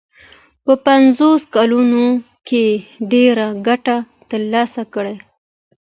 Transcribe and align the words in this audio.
په 0.63 0.73
پنځو 0.85 1.29
کلونو 1.55 2.03
کې 2.47 2.65
ډېره 3.11 3.47
ګټه 3.67 3.97
ترلاسه 4.29 4.83
کړه. 4.93 5.15